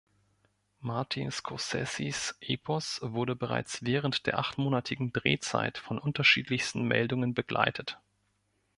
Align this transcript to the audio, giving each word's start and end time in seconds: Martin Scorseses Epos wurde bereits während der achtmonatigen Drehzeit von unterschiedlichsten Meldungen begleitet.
Martin 0.79 1.29
Scorseses 1.29 2.35
Epos 2.41 3.01
wurde 3.03 3.35
bereits 3.35 3.85
während 3.85 4.25
der 4.25 4.39
achtmonatigen 4.39 5.13
Drehzeit 5.13 5.77
von 5.77 5.99
unterschiedlichsten 5.99 6.87
Meldungen 6.87 7.35
begleitet. 7.35 7.99